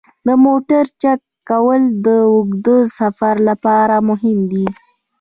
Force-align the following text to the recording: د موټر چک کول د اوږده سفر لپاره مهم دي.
د 0.27 0.29
موټر 0.45 0.83
چک 1.01 1.19
کول 1.49 1.81
د 2.05 2.07
اوږده 2.31 2.77
سفر 2.97 3.35
لپاره 3.49 3.95
مهم 4.09 4.39
دي. 4.51 4.65